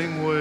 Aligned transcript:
sing 0.00 0.24
with. 0.24 0.39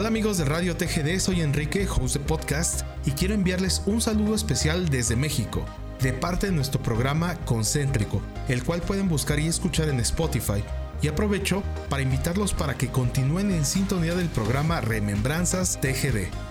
Hola 0.00 0.08
amigos 0.08 0.38
de 0.38 0.46
Radio 0.46 0.78
TGD, 0.78 1.18
soy 1.18 1.42
Enrique, 1.42 1.86
host 1.86 2.14
de 2.14 2.20
podcast, 2.20 2.86
y 3.04 3.10
quiero 3.10 3.34
enviarles 3.34 3.82
un 3.84 4.00
saludo 4.00 4.34
especial 4.34 4.88
desde 4.88 5.14
México, 5.14 5.62
de 6.00 6.14
parte 6.14 6.46
de 6.46 6.52
nuestro 6.52 6.82
programa 6.82 7.36
Concéntrico, 7.44 8.22
el 8.48 8.64
cual 8.64 8.80
pueden 8.80 9.10
buscar 9.10 9.38
y 9.38 9.46
escuchar 9.46 9.90
en 9.90 10.00
Spotify. 10.00 10.64
Y 11.02 11.08
aprovecho 11.08 11.62
para 11.90 12.02
invitarlos 12.02 12.54
para 12.54 12.78
que 12.78 12.88
continúen 12.88 13.50
en 13.50 13.66
sintonía 13.66 14.14
del 14.14 14.28
programa 14.28 14.80
Remembranzas 14.80 15.78
TGD. 15.82 16.49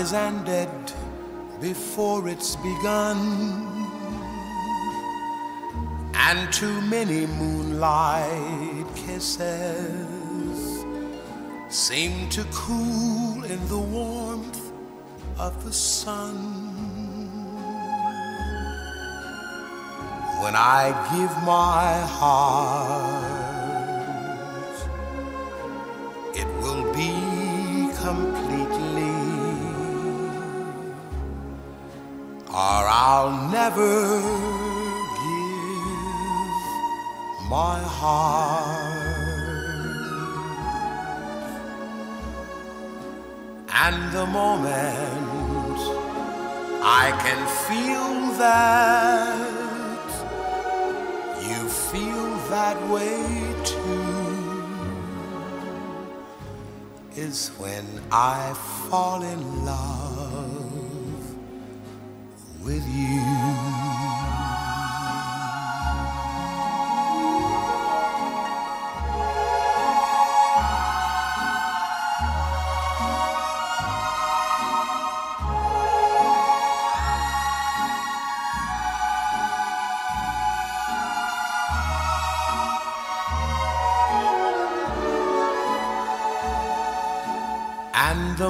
Is 0.00 0.14
ended 0.14 0.70
before 1.60 2.26
it's 2.26 2.56
begun. 2.56 3.18
And 6.14 6.50
too 6.50 6.80
many 6.80 7.26
moonlight 7.26 8.86
kisses 8.96 10.84
seem 11.68 12.30
to 12.30 12.44
cool 12.50 13.44
in 13.44 13.60
the 13.68 13.78
warmth 13.78 14.72
of 15.38 15.62
the 15.64 15.72
sun. 15.72 16.36
When 20.40 20.56
I 20.56 20.82
give 21.12 21.32
my 21.44 22.00
heart, 22.18 23.49
or 32.60 32.84
I'll 33.08 33.36
never 33.58 33.94
give 35.22 36.62
my 37.48 37.78
heart. 37.98 39.00
And 43.84 43.98
the 44.18 44.26
moment 44.26 45.80
I 47.02 47.04
can 47.24 47.40
feel 47.66 48.10
that 48.44 50.10
you 51.48 51.60
feel 51.90 52.28
that 52.54 52.76
way 52.94 53.22
too 53.72 54.10
is 57.26 57.38
when 57.62 57.86
I 58.12 58.52
fall 58.88 59.22
in 59.22 59.40
love 59.64 60.09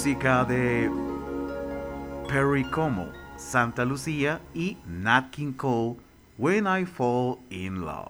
música 0.00 0.46
de 0.46 0.90
Perry 2.26 2.64
Como, 2.64 3.10
Santa 3.36 3.84
Lucía 3.84 4.40
y 4.54 4.78
Nat 4.86 5.28
King 5.28 5.52
Cole, 5.52 5.96
When 6.38 6.66
I 6.66 6.86
Fall 6.86 7.36
in 7.50 7.82
Love. 7.82 8.08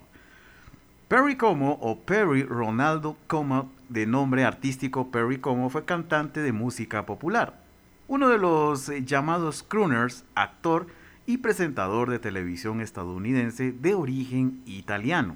Perry 1.08 1.34
Como 1.34 1.72
o 1.80 1.98
Perry 1.98 2.44
Ronaldo 2.44 3.16
Como, 3.26 3.72
de 3.88 4.06
nombre 4.06 4.44
artístico 4.44 5.10
Perry 5.10 5.38
Como, 5.38 5.68
fue 5.68 5.84
cantante 5.84 6.38
de 6.42 6.52
música 6.52 7.06
popular, 7.06 7.60
uno 8.06 8.28
de 8.28 8.38
los 8.38 8.88
eh, 8.88 9.02
llamados 9.04 9.64
crooners, 9.64 10.24
actor 10.36 10.86
y 11.26 11.38
presentador 11.38 12.08
de 12.08 12.20
televisión 12.20 12.80
estadounidense 12.80 13.72
de 13.72 13.94
origen 13.96 14.62
italiano, 14.64 15.34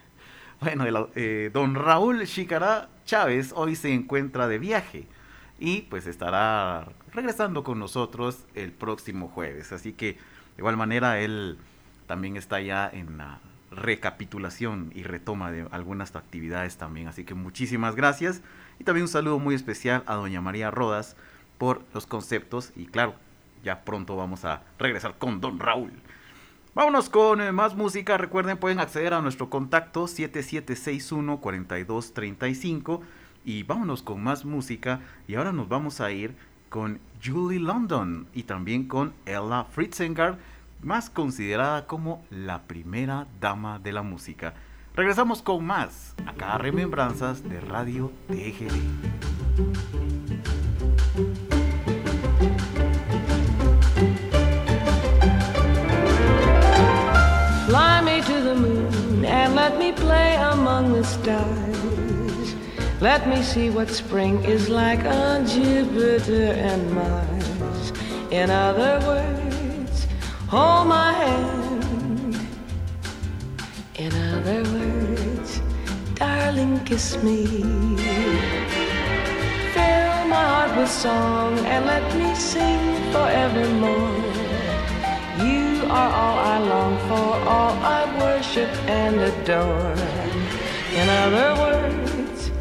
Bueno, 0.62 1.10
eh, 1.16 1.52
don 1.54 1.76
Raúl 1.76 2.26
Chicará 2.26 2.90
Chávez 3.06 3.54
hoy 3.56 3.78
se 3.78 3.94
encuentra 3.94 4.50
de 4.50 4.60
viaje 4.60 5.08
y 5.58 5.84
pues 5.84 6.06
estará 6.06 6.90
regresando 7.14 7.64
con 7.64 7.80
nosotros 7.80 8.44
el 8.56 8.74
próximo 8.74 9.30
jueves. 9.30 9.72
Así 9.72 9.94
que 9.94 10.14
de 10.14 10.20
igual 10.58 10.76
manera 10.76 11.22
él 11.22 11.58
también 12.10 12.36
está 12.38 12.60
ya 12.60 12.90
en 12.92 13.20
la 13.20 13.40
recapitulación 13.70 14.92
y 14.96 15.04
retoma 15.04 15.52
de 15.52 15.68
algunas 15.70 16.16
actividades 16.16 16.78
también. 16.78 17.08
Así 17.08 17.24
que 17.24 17.36
muchísimas 17.36 17.96
gracias. 17.96 18.42
Y 18.80 18.84
también 18.84 19.04
un 19.04 19.10
saludo 19.10 19.38
muy 19.38 19.54
especial 19.54 20.02
a 20.08 20.16
doña 20.16 20.42
María 20.42 20.72
Rodas 20.72 21.16
por 21.60 21.84
los 21.94 22.08
conceptos. 22.08 22.72
Y 22.76 22.88
claro, 22.88 23.14
ya 23.64 23.86
pronto 23.86 24.16
vamos 24.16 24.44
a 24.44 24.64
regresar 24.80 25.20
con 25.20 25.40
don 25.40 25.60
Raúl. 25.60 25.92
Vámonos 26.74 27.12
con 27.12 27.42
eh, 27.42 27.52
más 27.52 27.76
música. 27.76 28.18
Recuerden, 28.18 28.58
pueden 28.58 28.80
acceder 28.80 29.14
a 29.14 29.22
nuestro 29.22 29.52
contacto 29.52 30.06
7761-4235. 30.06 33.02
Y 33.46 33.62
vámonos 33.62 34.02
con 34.02 34.24
más 34.24 34.46
música. 34.46 35.02
Y 35.28 35.36
ahora 35.36 35.52
nos 35.52 35.70
vamos 35.70 36.02
a 36.02 36.12
ir 36.12 36.34
con 36.70 37.00
Julie 37.24 37.60
London 37.60 38.26
y 38.34 38.42
también 38.44 38.88
con 38.88 39.14
Ella 39.28 39.66
Fritzinger 39.66 40.40
más 40.82 41.10
considerada 41.10 41.86
como 41.88 42.24
la 42.30 42.64
primera 42.64 43.28
dama 43.40 43.80
de 43.80 43.92
la 43.92 44.02
música. 44.02 44.54
Regresamos 44.96 45.42
con 45.42 45.66
más, 45.66 46.16
acá 46.26 46.56
a 46.56 46.58
Remembranzas 46.58 47.44
de 47.44 47.60
Radio 47.62 48.12
TGD. 48.28 48.80
Fly 57.68 58.02
me 58.04 58.22
to 58.22 58.42
the 58.42 58.56
moon 58.56 59.26
and 59.26 59.56
let 59.56 59.78
me 59.78 59.92
play 59.94 60.36
among 60.38 60.94
the 60.94 61.04
stars. 61.04 62.56
Let 63.00 63.28
me 63.28 63.42
see 63.44 63.70
what 63.70 63.90
spring 63.90 64.44
is 64.44 64.68
like 64.68 65.06
on 65.06 65.46
Jupiter 65.46 66.52
and 66.54 66.92
Mars. 66.94 67.94
In 68.32 68.50
other 68.50 69.00
words, 69.08 69.49
hold 70.50 70.88
my 70.88 71.14
hand. 71.14 72.36
In 73.96 74.12
other 74.34 74.64
words, 74.74 75.62
darling, 76.16 76.80
kiss 76.86 77.22
me. 77.22 77.46
Fill 79.74 80.16
my 80.34 80.46
heart 80.54 80.76
with 80.76 80.90
song 80.90 81.60
and 81.74 81.86
let 81.86 82.06
me 82.18 82.34
sing 82.34 82.82
forevermore. 83.14 84.18
You 85.46 85.86
are 85.86 86.12
all 86.22 86.38
I 86.54 86.58
long 86.74 86.98
for, 87.08 87.30
all 87.54 87.76
I 87.98 88.02
worship 88.20 88.72
and 88.90 89.20
adore. 89.20 89.96
In 91.00 91.08
other 91.24 91.50
words, 91.66 92.52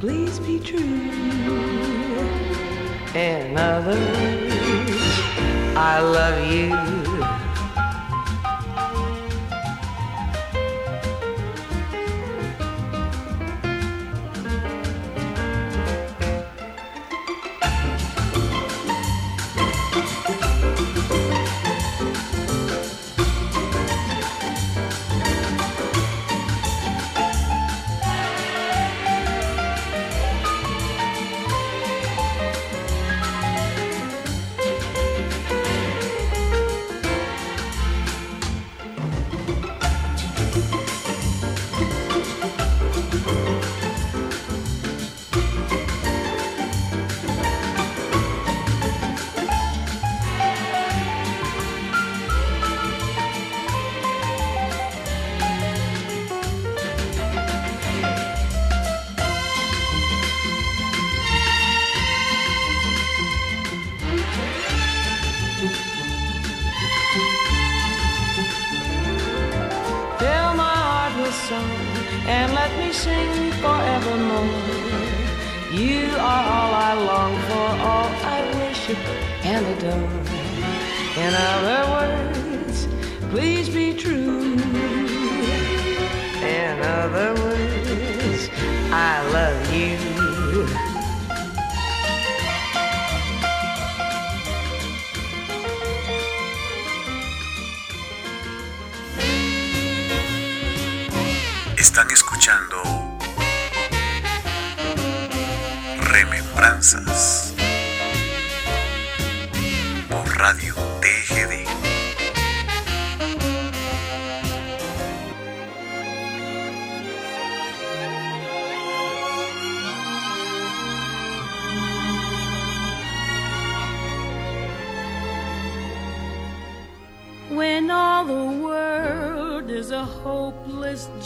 please 0.00 0.40
be 0.40 0.58
true. 0.58 1.06
In 3.14 3.56
other 3.56 4.00
words, 4.14 5.06
I 5.76 6.00
love 6.00 6.38
you. 6.52 7.05
Están 101.76 102.10
escuchando 102.10 102.76
Remembranzas 106.10 107.54
por 110.10 110.38
Radio 110.38 110.74
TGD. 111.00 111.75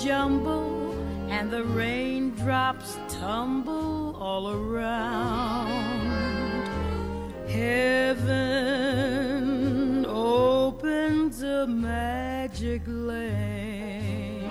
Jumble, 0.03 0.95
and 1.29 1.51
the 1.51 1.65
raindrops 1.65 2.99
tumble 3.09 4.17
all 4.17 4.51
around. 4.51 6.11
Heaven 7.49 8.61
opens 10.07 11.43
a 11.43 11.67
magic 11.67 12.83
lane. 12.87 14.49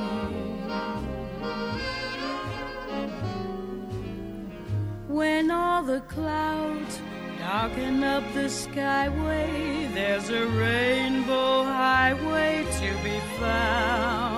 When 5.08 5.52
all 5.52 5.84
the 5.84 6.02
clouds 6.02 7.00
darken 7.40 8.04
up 8.04 8.24
the 8.34 8.48
skyway, 8.48 9.94
there's 9.94 10.30
a 10.30 10.46
rainbow 10.48 11.64
highway 11.64 12.66
to 12.80 12.94
be 13.04 13.20
found. 13.40 14.29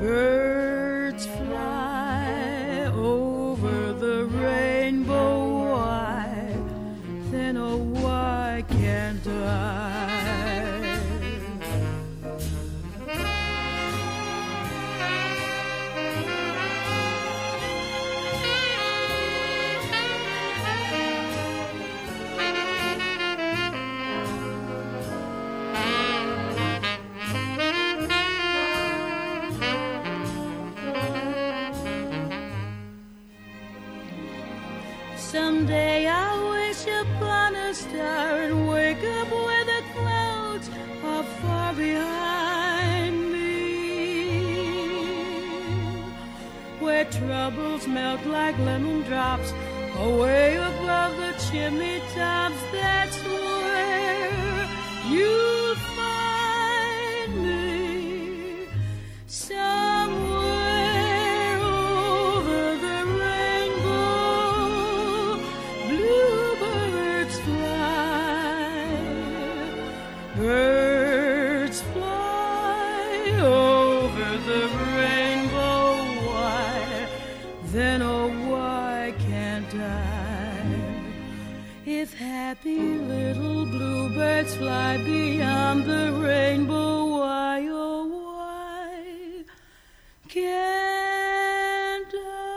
bird. 0.00 0.29
The 85.40 86.12
rainbow, 86.20 87.18
why, 87.18 87.66
oh, 87.70 88.04
why 88.06 89.44
can't 90.28 92.14
I? 92.14 92.50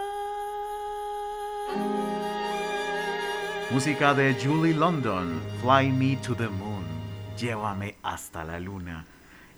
Música 3.72 4.14
de 4.14 4.36
Julie 4.36 4.74
London, 4.74 5.42
Fly 5.62 5.90
Me 5.92 6.18
to 6.18 6.36
the 6.36 6.50
Moon, 6.50 6.84
Llévame 7.38 7.96
hasta 8.04 8.44
la 8.44 8.60
luna. 8.60 9.06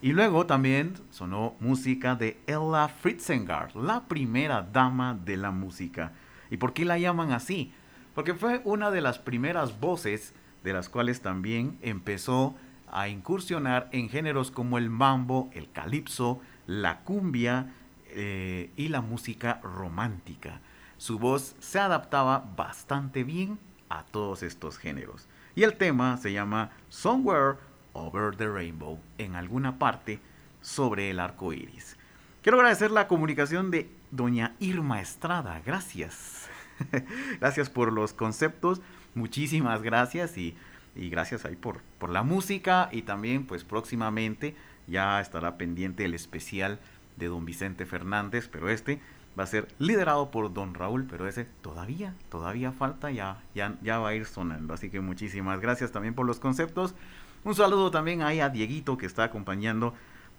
Y 0.02 0.12
luego 0.14 0.46
también 0.46 0.94
sonó 1.10 1.56
música 1.60 2.16
de 2.16 2.38
Ella 2.46 2.88
Fritzengar, 2.88 3.76
la 3.76 4.08
primera 4.08 4.62
dama 4.62 5.18
de 5.26 5.36
la 5.36 5.50
música. 5.52 6.12
¿Y 6.52 6.58
por 6.58 6.74
qué 6.74 6.86
la 6.86 7.00
llaman 7.00 7.32
así? 7.32 7.74
Porque 8.14 8.36
fue 8.36 8.62
una 8.66 8.92
de 8.92 9.02
las 9.02 9.18
primeras 9.18 9.80
voces 9.80 10.34
de 10.64 10.74
las 10.74 10.90
cuales 10.90 11.22
también 11.22 11.78
empezó 11.82 12.56
a 12.92 13.08
incursionar 13.08 13.90
en 13.92 14.10
géneros 14.10 14.52
como 14.52 14.78
el 14.78 14.90
mambo, 14.90 15.50
el 15.54 15.72
calipso, 15.72 16.42
la 16.68 17.00
cumbia 17.00 17.74
eh, 18.10 18.72
y 18.76 18.88
la 18.88 19.02
música 19.02 19.60
romántica. 19.64 20.60
Su 20.98 21.20
voz 21.20 21.56
se 21.60 21.80
adaptaba 21.80 22.46
bastante 22.56 23.24
bien 23.24 23.60
a 23.90 24.04
todos 24.04 24.44
estos 24.44 24.78
géneros. 24.78 25.28
Y 25.56 25.64
el 25.64 25.76
tema 25.76 26.18
se 26.18 26.34
llama 26.34 26.72
Somewhere 26.90 27.58
Over 27.94 28.36
the 28.36 28.48
Rainbow, 28.48 29.00
en 29.18 29.36
alguna 29.36 29.78
parte 29.78 30.20
sobre 30.62 31.10
el 31.10 31.20
arco 31.20 31.54
iris. 31.54 31.98
Quiero 32.42 32.58
agradecer 32.58 32.92
la 32.92 33.08
comunicación 33.08 33.72
de 33.72 33.90
doña 34.12 34.54
Irma 34.60 35.02
Estrada. 35.02 35.62
Gracias. 35.66 36.50
gracias 37.40 37.70
por 37.70 37.92
los 37.92 38.14
conceptos. 38.14 38.82
Muchísimas 39.14 39.82
gracias 39.82 40.38
y, 40.38 40.56
y 40.96 41.10
gracias 41.10 41.46
ahí 41.46 41.56
por, 41.56 41.82
por 42.00 42.10
la 42.10 42.24
música 42.24 42.90
y 42.92 43.04
también 43.04 43.46
pues 43.46 43.64
próximamente 43.64 44.56
ya 44.88 45.20
estará 45.20 45.58
pendiente 45.58 46.06
el 46.06 46.14
especial 46.14 46.80
de 47.18 47.28
don 47.28 47.46
Vicente 47.46 47.86
Fernández, 47.86 48.50
pero 48.52 48.70
este 48.70 49.00
va 49.38 49.44
a 49.44 49.48
ser 49.48 49.68
liderado 49.80 50.32
por 50.32 50.54
don 50.54 50.74
Raúl, 50.74 51.06
pero 51.10 51.28
ese 51.28 51.46
todavía, 51.62 52.14
todavía 52.30 52.72
falta, 52.72 53.12
ya, 53.12 53.42
ya, 53.54 53.76
ya 53.82 54.00
va 54.00 54.10
a 54.10 54.16
ir 54.16 54.26
sonando. 54.26 54.74
Así 54.74 54.90
que 54.90 55.02
muchísimas 55.02 55.60
gracias 55.60 55.92
también 55.92 56.14
por 56.14 56.26
los 56.26 56.40
conceptos. 56.40 56.96
Un 57.44 57.56
saludo 57.56 57.92
también 57.92 58.22
ahí 58.22 58.40
a 58.40 58.50
Dieguito 58.50 58.98
que 58.98 59.06
está 59.06 59.26
acompañando 59.26 59.94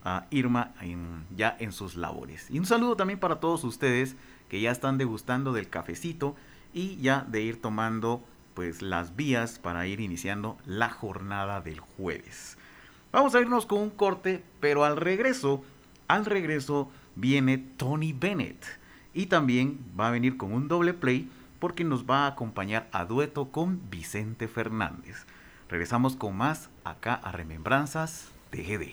a 0.05 0.27
Irma 0.31 0.73
ya 1.37 1.57
en 1.59 1.73
sus 1.73 1.97
labores. 1.97 2.51
Y 2.51 2.59
un 2.59 2.67
saludo 2.67 2.97
también 2.97 3.19
para 3.19 3.41
todos 3.41 3.65
ustedes 3.65 4.17
que 4.49 4.61
ya 4.61 4.71
están 4.71 4.99
degustando 4.99 5.53
del 5.53 5.69
cafecito 5.69 6.37
y 6.73 6.97
ya 6.97 7.27
de 7.29 7.43
ir 7.43 7.61
tomando 7.61 8.25
pues 8.57 8.81
las 8.81 9.15
vías 9.17 9.59
para 9.59 9.87
ir 9.87 10.01
iniciando 10.01 10.57
la 10.65 10.89
jornada 10.89 11.61
del 11.61 11.79
jueves. 11.79 12.57
Vamos 13.13 13.35
a 13.35 13.41
irnos 13.41 13.67
con 13.67 13.81
un 13.81 13.91
corte, 13.91 14.43
pero 14.61 14.85
al 14.85 14.97
regreso, 14.97 15.63
al 16.09 16.25
regreso 16.25 16.91
viene 17.15 17.59
Tony 17.59 18.15
Bennett 18.15 18.65
y 19.13 19.27
también 19.27 19.79
va 19.99 20.09
a 20.09 20.11
venir 20.11 20.39
con 20.39 20.55
un 20.55 20.69
doble 20.69 20.95
play 20.95 21.31
porque 21.61 21.85
nos 21.85 22.07
va 22.07 22.25
a 22.25 22.29
acompañar 22.29 22.89
a 22.93 23.05
dueto 23.05 23.51
con 23.53 23.91
Vicente 23.91 24.49
Fernández. 24.49 25.27
Regresamos 25.69 26.17
con 26.17 26.35
más 26.35 26.71
acá 26.83 27.15
a 27.15 27.33
Remembranzas 27.33 28.31
TGD. 28.51 28.93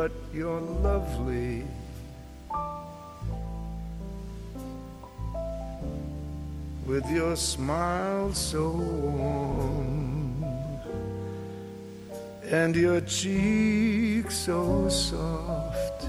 But 0.00 0.12
you're 0.32 0.60
lovely. 0.60 1.64
With 6.86 7.10
your 7.10 7.34
smile 7.34 8.32
so 8.32 8.70
warm 8.70 10.44
and 12.44 12.76
your 12.76 13.00
cheek 13.00 14.30
so 14.30 14.88
soft, 14.88 16.06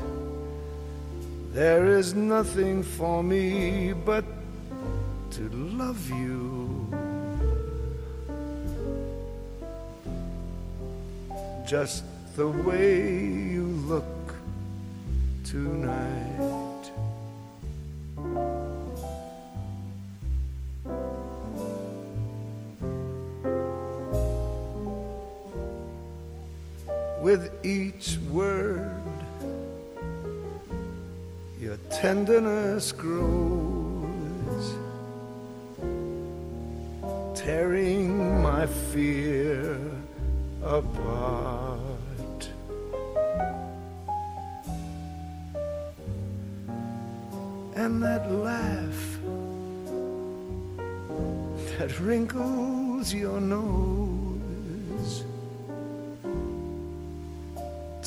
there 1.52 1.88
is 1.88 2.14
nothing 2.14 2.84
for 2.84 3.24
me 3.24 3.94
but 3.94 4.26
to 5.32 5.50
love 5.50 6.04
you. 6.12 6.86
Just 11.66 12.04
the 12.36 12.48
way 12.48 13.59
look 13.90 14.06
tonight. 15.44 16.59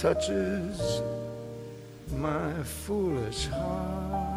Touches 0.03 1.01
my 2.17 2.53
foolish 2.65 3.47
heart. 3.47 4.33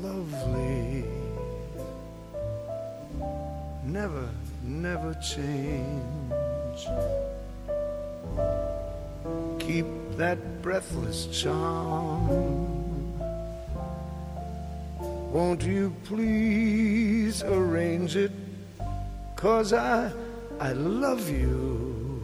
Lovely, 0.00 1.04
never, 3.82 4.28
never 4.62 5.14
change 5.14 6.86
keep 9.58 9.86
that 10.18 10.38
breathless 10.62 11.26
charm. 11.32 12.28
Won't 15.32 15.64
you 15.64 15.92
please 16.04 17.42
arrange 17.42 18.14
it? 18.14 18.30
Cause 19.40 19.72
I, 19.72 20.12
I 20.58 20.72
love 20.72 21.30
you. 21.30 22.22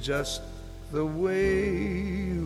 Just 0.00 0.40
the 0.90 1.04
way 1.04 1.68
you 1.68 2.45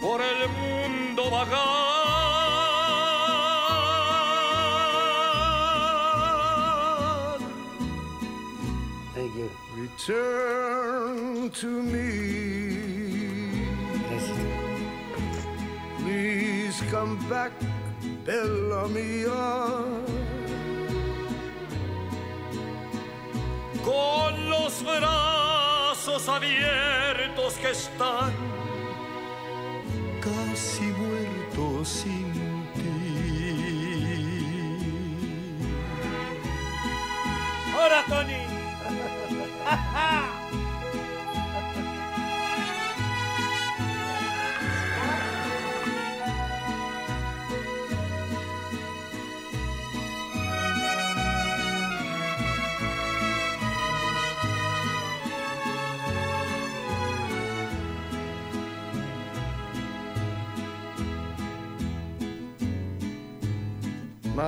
por 0.00 0.20
el 0.20 0.48
mundo 0.60 1.30
vagar. 1.30 1.74
Thank 9.14 9.34
you. 9.36 9.50
Return 9.76 11.50
to 11.50 11.66
me. 11.66 12.08
Please 15.98 16.82
come 16.90 17.16
back, 17.28 17.52
Con 23.82 24.50
los 24.50 24.84
brazos 24.84 26.28
abiertos 26.28 27.54
que 27.54 27.70
están 27.70 28.53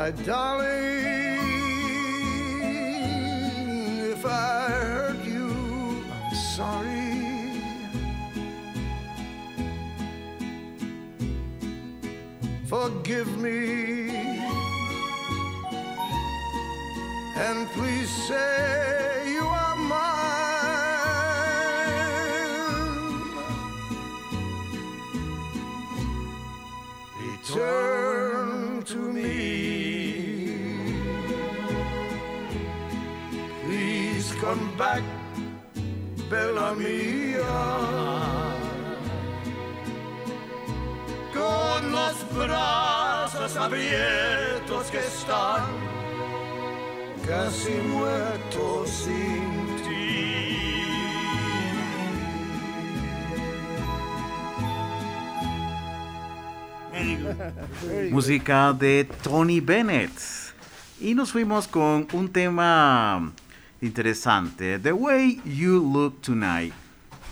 My 0.07 0.13
darling, 0.23 0.69
if 4.13 4.25
I 4.25 4.69
hurt 4.71 5.25
you, 5.25 5.51
I'm 6.13 6.35
sorry. 6.55 7.61
Forgive 12.67 13.37
me. 13.39 14.11
And 17.35 17.69
please 17.71 18.09
say 18.29 19.06
back, 34.77 35.03
Bella. 36.31 36.75
Con 41.33 41.93
los 41.93 42.37
brazos 42.37 43.57
abiertos 43.57 44.91
que 44.91 44.99
están 44.99 45.67
casi 47.27 47.73
muertos 47.89 48.91
sin 48.91 49.67
ti. 49.85 50.47
Música 58.11 58.73
de 58.73 59.09
Tony 59.23 59.61
Bennett. 59.61 60.13
Y 61.01 61.15
nos 61.15 61.31
fuimos 61.33 61.69
con 61.69 62.09
un 62.13 62.33
tema 62.33 63.33
interesante. 63.81 64.79
The 64.79 64.93
Way 64.93 65.41
You 65.45 65.93
Look 65.93 66.21
Tonight. 66.21 66.73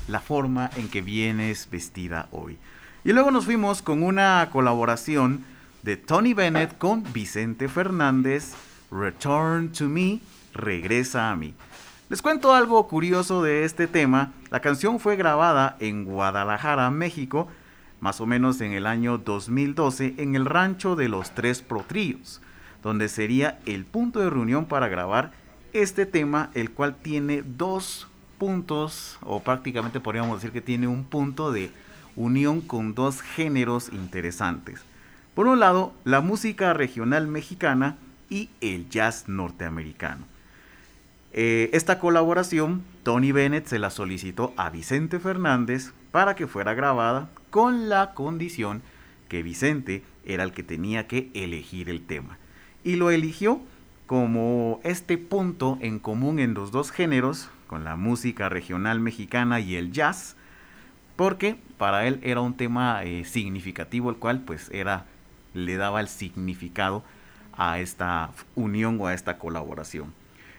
La 0.09 0.21
forma 0.21 0.71
en 0.77 0.89
que 0.89 1.01
vienes 1.03 1.69
vestida 1.71 2.29
hoy. 2.31 2.59
Y 3.05 3.13
luego 3.13 3.31
nos 3.31 3.47
fuimos 3.47 3.83
con 3.83 4.03
una 4.03 4.49
colaboración 4.53 5.45
de 5.83 5.97
Tony 5.97 6.35
Bennett 6.35 6.77
con 6.79 7.05
Vicente 7.13 7.69
Fernández. 7.69 8.55
Return 8.91 9.73
to 9.73 9.89
Me. 9.89 10.21
Regresa 10.53 11.31
a 11.31 11.37
mí. 11.37 11.55
Les 12.11 12.23
cuento 12.23 12.55
algo 12.55 12.87
curioso 12.87 13.43
de 13.43 13.65
este 13.65 13.87
tema. 13.87 14.33
La 14.51 14.61
canción 14.61 15.01
fue 15.01 15.17
grabada 15.17 15.77
en 15.81 16.05
Guadalajara, 16.05 16.91
México, 16.91 17.49
más 18.01 18.21
o 18.21 18.27
menos 18.27 18.61
en 18.61 18.73
el 18.73 18.87
año 18.87 19.17
2012, 19.19 20.15
en 20.19 20.35
el 20.35 20.45
rancho 20.45 20.97
de 20.97 21.09
los 21.09 21.35
Tres 21.35 21.63
Protríos, 21.63 22.43
donde 22.83 23.09
sería 23.09 23.59
el 23.65 23.87
punto 23.87 24.21
de 24.21 24.29
reunión 24.29 24.67
para 24.67 24.89
grabar 24.89 25.33
este 25.75 26.07
tema, 26.07 26.51
el 26.55 26.71
cual 26.71 26.97
tiene 26.97 27.43
dos 27.43 28.09
puntos, 28.39 29.19
o 29.21 29.43
prácticamente 29.43 30.01
podríamos 30.01 30.41
decir 30.41 30.53
que 30.53 30.61
tiene 30.61 30.87
un 30.87 31.05
punto 31.05 31.53
de 31.53 31.71
unión 32.17 32.61
con 32.61 32.95
dos 32.95 33.21
géneros 33.21 33.91
interesantes. 33.93 34.81
Por 35.35 35.47
un 35.49 35.61
lado, 35.61 35.93
la 36.05 36.21
música 36.21 36.73
regional 36.73 37.27
mexicana 37.27 37.99
y 38.31 38.49
el 38.61 38.89
jazz 38.89 39.29
norteamericano. 39.29 40.25
Eh, 41.33 41.71
esta 41.73 41.99
colaboración, 41.99 42.85
Tony 43.03 43.33
Bennett 43.33 43.67
se 43.67 43.81
la 43.81 43.91
solicitó 43.91 44.55
a 44.57 44.71
Vicente 44.71 45.19
Fernández 45.19 45.93
para 46.13 46.37
que 46.37 46.47
fuera 46.47 46.75
grabada 46.75 47.29
con 47.51 47.89
la 47.89 48.15
condición 48.15 48.83
que 49.29 49.43
Vicente 49.43 50.05
era 50.25 50.45
el 50.45 50.53
que 50.53 50.63
tenía 50.63 51.09
que 51.09 51.31
elegir 51.35 51.91
el 51.91 52.07
tema. 52.07 52.39
Y 52.85 52.95
lo 52.95 53.11
eligió 53.11 53.61
como 54.07 54.81
este 54.85 55.19
punto 55.19 55.79
en 55.81 55.99
común 55.99 56.39
en 56.39 56.55
los 56.55 56.71
dos 56.73 56.91
géneros, 56.91 57.51
con 57.67 57.85
la 57.85 57.97
música 57.97 58.49
regional 58.49 59.01
mexicana 59.01 59.61
y 59.61 59.77
el 59.77 59.93
jazz, 59.93 60.37
porque 61.17 61.57
para 61.79 62.07
él 62.07 62.21
era 62.23 62.41
un 62.41 62.55
tema 62.55 63.03
eh, 63.05 63.25
significativo, 63.25 64.11
el 64.11 64.17
cual 64.17 64.41
pues 64.41 64.71
era, 64.71 65.07
le 65.55 65.77
daba 65.77 66.01
el 66.01 66.09
significado 66.09 67.03
a 67.57 67.79
esta 67.79 68.31
unión 68.55 69.01
o 69.01 69.07
a 69.07 69.15
esta 69.15 69.39
colaboración. 69.39 70.13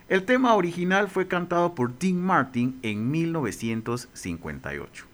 El 0.08 0.24
tema 0.24 0.54
original 0.54 1.10
fue 1.10 1.28
cantado 1.28 1.74
por 1.76 1.98
Dean 1.98 2.22
Martin 2.22 2.80
en 2.84 3.10
1958. 3.10 5.06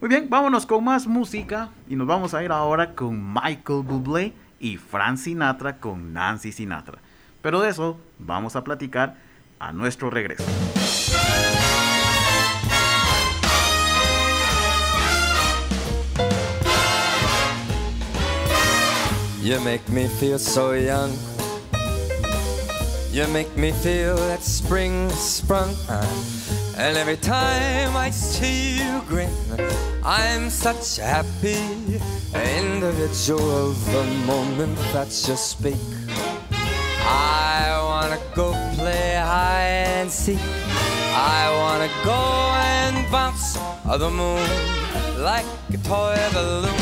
Muy 0.00 0.08
bien, 0.08 0.28
vámonos 0.28 0.66
con 0.66 0.84
más 0.84 1.06
música 1.06 1.70
y 1.88 1.96
nos 1.96 2.06
vamos 2.06 2.34
a 2.34 2.44
ir 2.44 2.52
ahora 2.52 2.94
con 2.94 3.32
Michael 3.32 3.82
Bublé 3.82 4.32
y 4.60 4.76
Frank 4.76 5.16
Sinatra 5.16 5.78
con 5.78 6.12
Nancy 6.12 6.52
Sinatra. 6.52 6.98
Pero 7.42 7.60
de 7.60 7.70
eso 7.70 7.96
vamos 8.18 8.56
a 8.56 8.64
platicar 8.64 9.16
a 9.58 9.72
nuestro 9.72 10.10
regreso. 10.10 10.44
You 19.40 19.60
make 19.60 19.88
me 19.88 20.08
feel 20.08 20.38
so 20.38 20.74
young. 20.74 21.10
You 23.10 23.26
make 23.28 23.56
me 23.56 23.72
feel 23.72 24.16
that 24.16 24.42
spring 24.42 25.08
sprung. 25.10 25.74
And 26.76 26.96
every 26.96 27.16
time 27.16 27.96
I 27.96 28.10
see 28.10 28.76
you 28.78 29.00
grin, 29.08 29.30
I'm 30.04 30.50
such 30.50 30.98
a 30.98 31.04
happy 31.04 31.56
individual 32.58 33.72
the 33.90 34.04
moment 34.26 34.76
that 34.92 35.08
you 35.26 35.36
speak. 35.36 35.97
I 37.08 37.80
wanna 37.88 38.20
go 38.34 38.52
play 38.76 39.14
hide 39.16 39.86
and 40.00 40.10
seek. 40.10 40.38
I 41.14 41.50
wanna 41.60 41.90
go 42.04 42.20
and 42.76 43.10
bounce 43.10 43.56
on 43.86 43.98
the 43.98 44.10
moon 44.10 44.48
like 45.22 45.46
a 45.72 45.78
toy 45.78 46.16
balloon. 46.32 46.78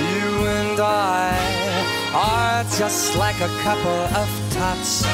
You 0.00 0.46
and 0.58 0.80
I 0.80 1.30
are 2.14 2.64
just 2.78 3.16
like 3.16 3.38
a 3.40 3.50
couple 3.62 4.00
of 4.20 4.28
tots 4.52 5.04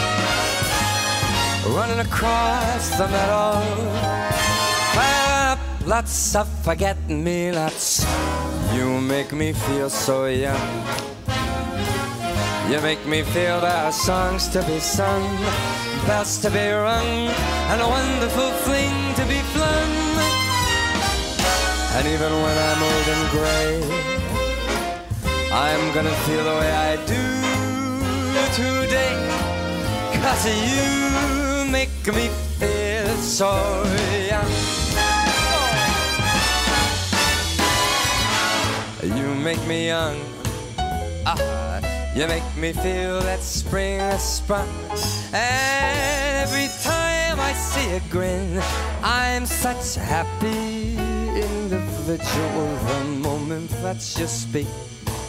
running 1.66 2.00
across 2.00 2.96
the 2.98 3.06
meadow. 3.08 3.60
Firing 4.94 5.52
up 5.52 5.58
lots 5.86 6.34
of 6.34 6.48
forget-me-nots. 6.64 8.06
You 8.74 9.00
make 9.00 9.32
me 9.32 9.52
feel 9.52 9.90
so 9.90 10.26
young. 10.26 11.09
You 12.70 12.80
make 12.82 13.04
me 13.04 13.22
feel 13.22 13.60
there 13.60 13.82
are 13.86 13.90
songs 13.90 14.46
to 14.50 14.62
be 14.62 14.78
sung, 14.78 15.24
bells 16.06 16.38
to 16.38 16.50
be 16.50 16.70
rung, 16.70 17.28
and 17.66 17.80
a 17.80 17.88
wonderful 17.88 18.50
fling 18.62 19.14
to 19.16 19.24
be 19.26 19.40
flung. 19.50 19.92
And 21.96 22.06
even 22.06 22.32
when 22.32 22.56
I'm 22.68 22.80
old 22.90 23.08
and 23.14 23.24
gray, 23.34 23.74
I'm 25.52 25.92
gonna 25.94 26.14
feel 26.26 26.44
the 26.44 26.56
way 26.60 26.70
I 26.70 26.94
do 27.10 27.24
today. 28.54 29.18
Cause 30.22 30.46
you 30.46 31.72
make 31.72 32.06
me 32.06 32.28
feel 32.60 33.16
so 33.16 33.50
young. 34.30 34.52
You 39.18 39.34
make 39.34 39.66
me 39.66 39.88
young. 39.88 40.16
Ah, 41.26 41.69
you 42.14 42.26
make 42.26 42.56
me 42.56 42.72
feel 42.72 43.20
that 43.20 43.40
spring 43.40 43.98
has 44.00 44.22
sprung. 44.22 44.68
And 45.32 46.48
every 46.48 46.68
time 46.82 47.38
I 47.38 47.52
see 47.52 47.92
a 47.92 48.00
grin, 48.10 48.60
I'm 49.02 49.46
such 49.46 49.96
a 49.96 50.00
happy 50.00 50.96
individual. 51.36 52.68
The 52.88 53.04
moment 53.28 53.70
that 53.82 54.00
you 54.18 54.26
speak, 54.26 54.66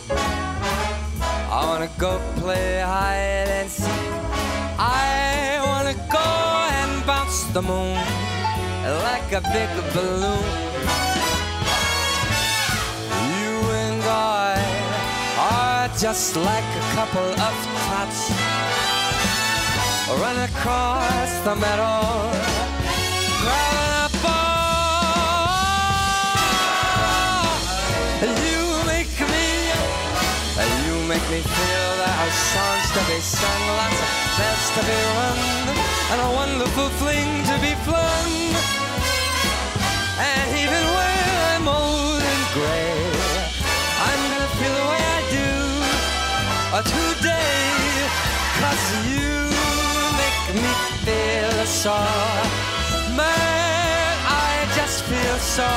I 0.10 1.64
wanna 1.68 1.90
go 2.00 2.20
play 2.38 2.82
hide 2.82 3.50
and 3.60 3.70
seek. 3.70 4.12
I 4.80 5.62
wanna 5.66 5.96
go 6.10 6.30
and 6.80 7.06
bounce 7.06 7.44
the 7.54 7.62
moon 7.62 7.98
like 9.04 9.32
a 9.32 9.42
big 9.54 9.70
balloon. 9.94 10.71
Just 16.00 16.36
like 16.36 16.64
a 16.64 16.82
couple 16.96 17.22
of 17.22 17.54
tots 17.88 18.32
run 20.20 20.38
across 20.40 21.40
the 21.46 21.56
meadow. 21.56 22.32
grabbing 23.42 23.92
a 23.98 24.10
ball. 24.24 24.42
You 28.22 28.66
make 28.86 29.16
me, 29.32 29.48
you 30.86 30.96
make 31.08 31.26
me 31.30 31.42
feel 31.42 31.88
there 32.02 32.18
are 32.24 32.34
songs 32.52 32.88
to 32.96 33.02
be 33.10 33.20
sung, 33.20 33.64
lots 33.80 34.00
of 34.02 34.10
bells 34.38 34.68
to 34.76 34.82
be 34.88 34.98
rung, 35.18 35.42
and 36.12 36.20
a 36.22 36.30
wonderful 36.36 36.90
fling 37.00 37.32
to 37.46 37.56
be 37.62 37.74
flung. 37.86 38.51
Today. 46.84 48.10
Cause 48.60 48.86
you 49.10 49.34
make 50.22 50.62
me 50.62 50.72
feel 51.06 51.66
so, 51.66 51.98
man, 53.16 54.14
I 54.26 54.68
just 54.76 55.04
feel 55.04 55.38
so. 55.38 55.72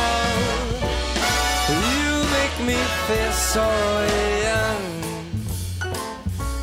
You 1.69 2.13
make 2.37 2.57
me 2.69 2.79
feel 3.07 3.33
so 3.33 3.67
young. 4.49 4.83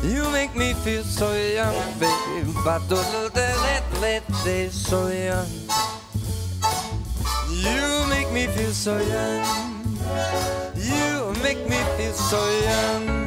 You 0.02 0.30
make 0.30 0.54
me 0.56 0.74
feel 0.74 1.04
so 1.04 1.32
young, 1.34 1.76
baby. 1.98 2.52
But 2.64 2.88
so 4.72 5.08
young. 5.08 5.46
You 7.50 8.06
make 8.08 8.30
me 8.32 8.46
feel 8.46 8.72
so 8.72 8.98
young. 8.98 9.44
You 10.76 11.32
make 11.42 11.68
me 11.68 11.78
feel 11.96 12.12
so 12.12 12.40
young. 12.60 13.21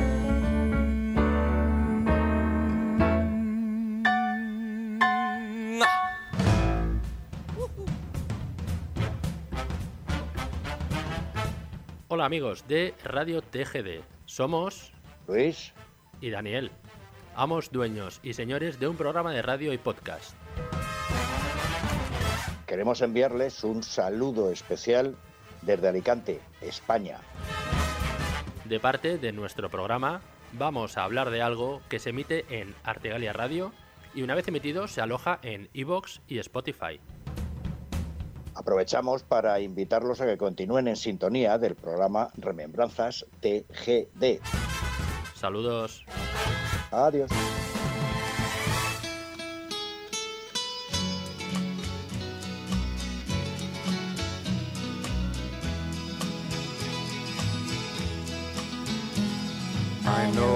Hola 12.08 12.26
amigos 12.26 12.66
de 12.68 12.94
Radio 13.04 13.42
TGD. 13.42 14.02
Somos 14.26 14.94
Luis 15.28 15.74
y 16.22 16.30
Daniel, 16.30 16.72
amos, 17.36 17.72
dueños 17.72 18.22
y 18.24 18.34
señores 18.34 18.80
de 18.80 18.88
un 18.88 18.96
programa 18.96 19.34
de 19.34 19.42
radio 19.42 19.74
y 19.74 19.78
podcast. 19.78 20.34
Queremos 22.66 23.02
enviarles 23.02 23.66
un 23.66 23.84
saludo 23.84 24.50
especial 24.50 25.18
desde 25.62 25.90
Alicante, 25.90 26.40
España. 26.62 27.20
De 28.64 28.80
parte 28.80 29.18
de 29.18 29.32
nuestro 29.34 29.70
programa, 29.70 30.22
vamos 30.54 30.98
a 30.98 31.04
hablar 31.04 31.30
de 31.32 31.42
algo 31.42 31.82
que 31.90 32.00
se 32.00 32.12
emite 32.12 32.46
en 32.50 32.74
Artegalia 32.84 33.34
Radio 33.34 33.74
y 34.16 34.24
una 34.24 34.34
vez 34.34 34.48
emitido 34.48 34.88
se 34.88 35.02
aloja 35.02 35.40
en 35.44 35.70
iVoox 35.74 36.22
y 36.28 36.40
Spotify. 36.40 37.00
Aprovechamos 38.56 39.24
para 39.24 39.60
invitarlos 39.60 40.22
a 40.22 40.26
que 40.26 40.38
continúen 40.38 40.88
en 40.88 40.96
sintonía 40.96 41.58
del 41.58 41.76
programa 41.76 42.30
Remembranzas 42.38 43.26
TGD. 43.42 44.40
Saludos. 45.36 46.06
Adiós. 46.92 47.30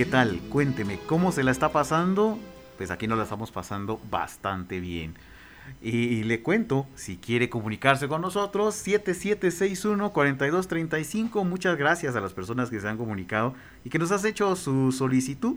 Qué 0.00 0.06
tal? 0.06 0.40
Cuénteme, 0.48 0.98
¿cómo 1.06 1.30
se 1.30 1.44
la 1.44 1.50
está 1.50 1.72
pasando? 1.72 2.38
Pues 2.78 2.90
aquí 2.90 3.06
nos 3.06 3.18
la 3.18 3.24
estamos 3.24 3.50
pasando 3.50 4.00
bastante 4.10 4.80
bien. 4.80 5.12
Y, 5.82 6.22
le 6.22 6.40
cuento, 6.40 6.86
si 6.94 7.18
quiere 7.18 7.50
comunicarse 7.50 8.08
con 8.08 8.22
nosotros, 8.22 8.82
7761-4235. 8.86 11.44
Muchas 11.44 11.76
gracias 11.76 12.16
a 12.16 12.22
las 12.22 12.32
personas 12.32 12.70
que 12.70 12.80
se 12.80 12.88
han 12.88 12.96
comunicado 12.96 13.52
y 13.84 13.90
que 13.90 13.98
nos 13.98 14.10
has 14.10 14.24
hecho 14.24 14.56
su 14.56 14.90
solicitud. 14.90 15.56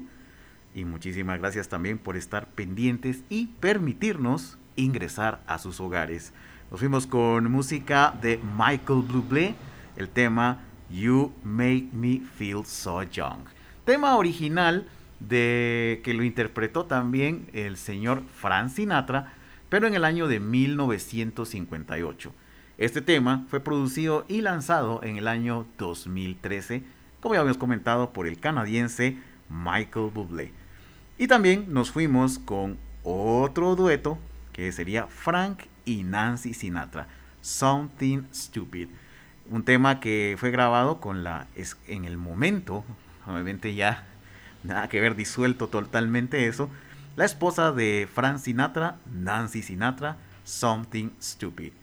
Y 0.75 0.83
muchísimas 0.83 1.39
gracias 1.39 1.69
también 1.69 1.97
por 1.97 2.17
estar 2.17 2.47
pendientes 2.47 3.23
y 3.29 3.47
permitirnos 3.61 4.57
ingresar 4.75 5.41
a 5.47 5.57
sus 5.57 5.79
hogares. 5.79 6.33
Nos 6.69 6.81
fuimos 6.81 7.07
con 7.07 7.49
música 7.49 8.13
de 8.21 8.41
Michael 8.57 9.03
Bublé, 9.03 9.55
el 9.95 10.09
tema 10.09 10.59
You 10.89 11.31
Make 11.45 11.87
Me 11.93 12.19
Feel 12.19 12.65
So 12.65 13.03
Young. 13.03 13.62
Tema 13.85 14.15
original 14.15 14.87
de 15.19 16.01
que 16.05 16.13
lo 16.13 16.23
interpretó 16.23 16.85
también 16.85 17.49
el 17.51 17.75
señor 17.75 18.23
Frank 18.33 18.69
Sinatra, 18.69 19.33
pero 19.67 19.87
en 19.87 19.93
el 19.93 20.05
año 20.05 20.27
de 20.27 20.39
1958. 20.39 22.33
Este 22.77 23.01
tema 23.01 23.45
fue 23.49 23.59
producido 23.59 24.25
y 24.29 24.39
lanzado 24.39 25.01
en 25.03 25.17
el 25.17 25.27
año 25.27 25.65
2013, 25.77 26.83
como 27.19 27.35
ya 27.35 27.41
habíamos 27.41 27.57
comentado, 27.57 28.13
por 28.13 28.25
el 28.25 28.39
canadiense 28.39 29.17
Michael 29.49 30.11
Bublé. 30.13 30.53
Y 31.17 31.27
también 31.27 31.65
nos 31.67 31.91
fuimos 31.91 32.39
con 32.39 32.77
otro 33.03 33.75
dueto 33.75 34.17
que 34.53 34.71
sería 34.71 35.07
Frank 35.07 35.63
y 35.83 36.03
Nancy 36.03 36.53
Sinatra, 36.53 37.07
Something 37.41 38.23
Stupid. 38.33 38.87
Un 39.49 39.63
tema 39.63 39.99
que 39.99 40.37
fue 40.39 40.51
grabado 40.51 41.01
con 41.01 41.25
la 41.25 41.47
en 41.87 42.05
el 42.05 42.17
momento, 42.17 42.85
obviamente 43.27 43.75
ya 43.75 44.05
nada 44.63 44.89
que 44.89 45.01
ver, 45.01 45.15
disuelto 45.15 45.67
totalmente 45.67 46.47
eso. 46.47 46.69
La 47.15 47.25
esposa 47.25 47.71
de 47.71 48.07
Frank 48.11 48.39
Sinatra, 48.39 48.97
Nancy 49.11 49.61
Sinatra, 49.61 50.17
Something 50.43 51.09
Stupid. 51.21 51.73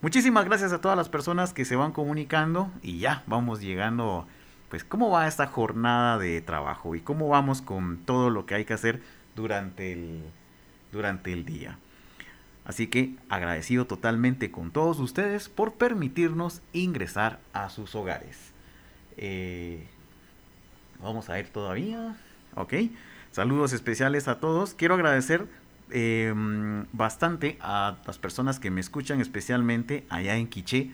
Muchísimas 0.00 0.44
gracias 0.46 0.72
a 0.72 0.80
todas 0.80 0.96
las 0.96 1.08
personas 1.08 1.52
que 1.52 1.64
se 1.64 1.76
van 1.76 1.92
comunicando 1.92 2.70
y 2.82 2.98
ya 2.98 3.22
vamos 3.26 3.60
llegando, 3.60 4.26
pues 4.68 4.82
cómo 4.82 5.10
va 5.10 5.28
esta 5.28 5.46
jornada 5.46 6.18
de 6.18 6.40
trabajo 6.40 6.94
y 6.94 7.00
cómo 7.00 7.28
vamos 7.28 7.62
con 7.62 7.98
todo 7.98 8.30
lo 8.30 8.46
que 8.46 8.54
hay 8.54 8.64
que 8.64 8.74
hacer 8.74 9.00
durante 9.36 9.92
el, 9.92 10.22
durante 10.90 11.32
el 11.32 11.44
día. 11.44 11.78
Así 12.64 12.86
que 12.86 13.14
agradecido 13.28 13.86
totalmente 13.86 14.50
con 14.50 14.70
todos 14.70 14.98
ustedes 15.00 15.48
por 15.48 15.74
permitirnos 15.74 16.62
ingresar 16.72 17.40
a 17.52 17.68
sus 17.68 17.94
hogares. 17.94 18.52
Eh, 19.16 19.86
vamos 21.02 21.28
a 21.30 21.38
ir 21.38 21.48
todavía. 21.48 22.16
Ok. 22.54 22.74
Saludos 23.30 23.72
especiales 23.72 24.28
a 24.28 24.40
todos. 24.40 24.74
Quiero 24.74 24.94
agradecer 24.94 25.46
eh, 25.90 26.32
bastante 26.92 27.58
a 27.60 27.96
las 28.06 28.18
personas 28.18 28.58
que 28.58 28.70
me 28.70 28.80
escuchan, 28.80 29.20
especialmente 29.20 30.04
allá 30.08 30.36
en 30.36 30.48
Quiché, 30.48 30.90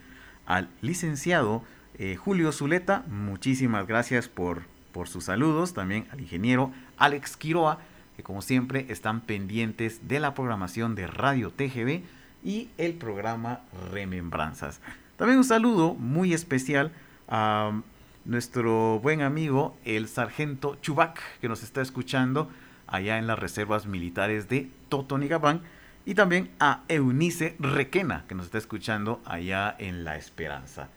al 0.46 0.68
licenciado 0.80 1.62
eh, 1.98 2.16
Julio 2.16 2.52
Zuleta. 2.52 3.04
Muchísimas 3.08 3.86
gracias 3.86 4.28
por, 4.28 4.62
por 4.92 5.08
sus 5.08 5.24
saludos. 5.24 5.74
También 5.74 6.06
al 6.12 6.20
ingeniero 6.20 6.72
Alex 6.96 7.36
Quiroa, 7.36 7.80
que 8.16 8.22
como 8.22 8.42
siempre 8.42 8.86
están 8.88 9.20
pendientes 9.20 10.06
de 10.08 10.20
la 10.20 10.34
programación 10.34 10.94
de 10.94 11.06
Radio 11.06 11.50
TGB 11.50 12.02
y 12.44 12.70
el 12.78 12.94
programa 12.94 13.60
Remembranzas. 13.92 14.80
También 15.16 15.38
un 15.38 15.44
saludo 15.44 15.94
muy 15.94 16.32
especial 16.32 16.92
a 17.28 17.82
nuestro 18.28 19.00
buen 19.00 19.22
amigo 19.22 19.74
el 19.86 20.06
sargento 20.06 20.76
Chubac, 20.82 21.18
que 21.40 21.48
nos 21.48 21.62
está 21.62 21.80
escuchando 21.80 22.50
allá 22.86 23.18
en 23.18 23.26
las 23.26 23.38
reservas 23.38 23.86
militares 23.86 24.48
de 24.48 24.70
Totonigapán, 24.90 25.62
y 26.04 26.14
también 26.14 26.50
a 26.60 26.84
Eunice 26.88 27.56
Requena, 27.58 28.26
que 28.28 28.34
nos 28.34 28.46
está 28.46 28.58
escuchando 28.58 29.22
allá 29.24 29.74
en 29.78 30.04
La 30.04 30.16
Esperanza. 30.16 30.88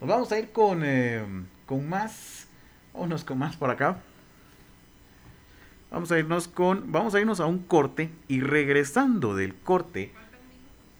Nos 0.00 0.10
vamos 0.10 0.32
a 0.32 0.38
ir 0.40 0.50
con, 0.50 0.82
eh, 0.84 1.24
con 1.66 1.88
más, 1.88 2.48
vámonos 2.92 3.22
con 3.24 3.38
más 3.38 3.56
por 3.56 3.70
acá. 3.70 3.98
Vamos 5.92 6.10
a 6.10 6.18
irnos 6.18 6.48
con, 6.48 6.90
vamos 6.90 7.14
a 7.14 7.20
irnos 7.20 7.38
a 7.38 7.46
un 7.46 7.60
corte 7.60 8.10
y 8.26 8.40
regresando 8.40 9.36
del 9.36 9.54
corte, 9.54 10.12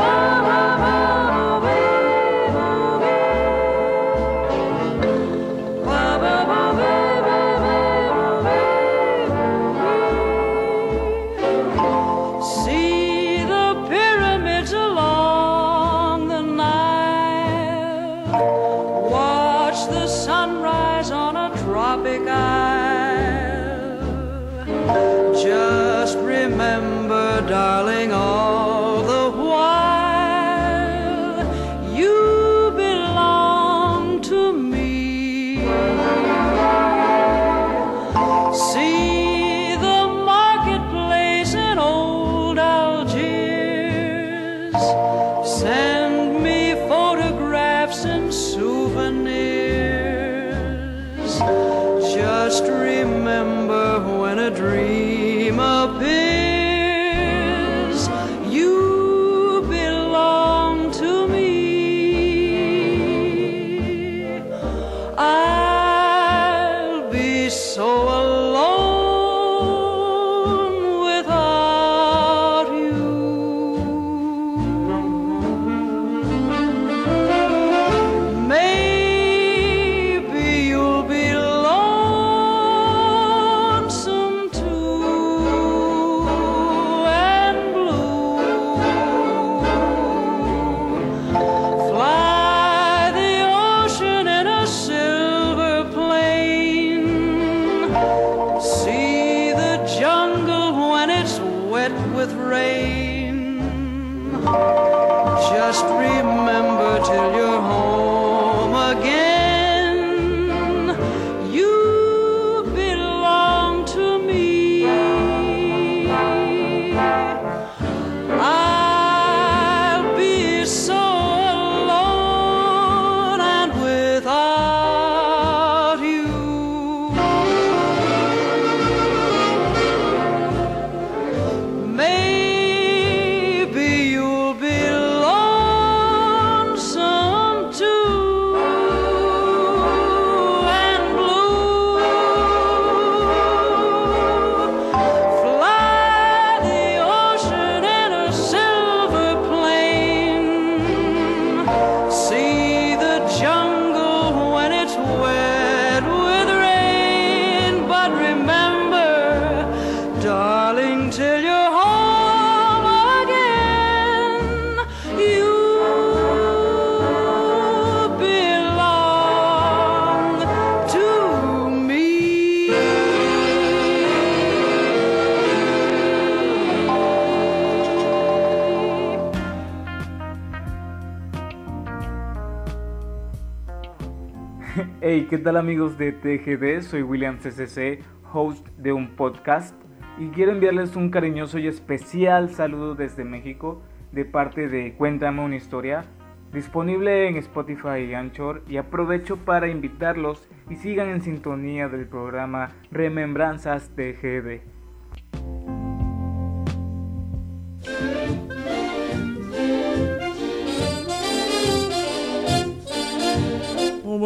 Hey, 185.14 185.28
¿qué 185.30 185.38
tal 185.38 185.58
amigos 185.58 185.98
de 185.98 186.14
TGD? 186.14 186.84
Soy 186.84 187.02
William 187.02 187.38
CCC, 187.38 188.00
host 188.32 188.66
de 188.78 188.94
un 188.94 189.10
podcast 189.10 189.76
y 190.18 190.30
quiero 190.30 190.54
enviarles 190.54 190.96
un 190.96 191.10
cariñoso 191.10 191.60
y 191.60 191.68
especial 191.68 192.50
saludo 192.50 192.96
desde 192.96 193.26
México 193.26 193.82
de 194.14 194.24
parte 194.24 194.70
de 194.70 194.94
Cuéntame 194.94 195.44
una 195.44 195.58
historia, 195.58 196.06
disponible 196.54 197.28
en 197.28 197.36
Spotify 197.36 198.06
y 198.10 198.14
Anchor 198.14 198.64
y 198.70 198.78
aprovecho 198.78 199.36
para 199.36 199.68
invitarlos 199.68 200.48
y 200.70 200.78
sigan 200.78 201.10
en 201.10 201.22
sintonía 201.22 201.90
del 201.90 202.08
programa 202.08 202.70
Remembranzas 202.90 203.90
TGD. 203.94 204.62